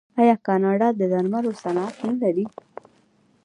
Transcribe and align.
آیا 0.21 0.35
کاناډا 0.47 0.87
د 0.95 1.01
درملو 1.11 1.51
صنعت 1.61 1.93
نلري؟ 2.05 2.45